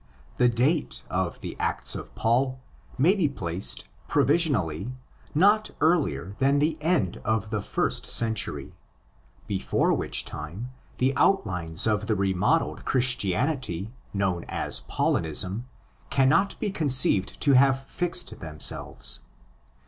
The 0.37 0.49
date 0.49 1.03
of 1.11 1.41
the 1.41 1.55
Acts 1.59 1.93
of 1.93 2.15
Paul 2.15 2.59
may 2.97 3.13
be 3.13 3.29
placed 3.29 3.87
provision 4.07 4.55
ally 4.55 4.85
not 5.35 5.69
earlier 5.79 6.33
than 6.39 6.57
the 6.57 6.75
end 6.81 7.17
of 7.17 7.51
the 7.51 7.61
first 7.61 8.07
century, 8.07 8.73
before 9.45 9.93
which 9.93 10.25
time 10.25 10.71
the 10.97 11.13
outlines 11.15 11.85
of 11.85 12.07
the 12.07 12.15
remodelled 12.15 12.83
Christianity 12.83 13.93
known 14.11 14.43
as"" 14.45 14.79
Paulinism"' 14.89 15.65
cannot 16.09 16.59
be 16.59 16.71
con 16.71 16.87
ceived 16.87 17.37
to 17.37 17.53
have 17.53 17.83
fixed 17.85 18.39
themselves. 18.39 19.19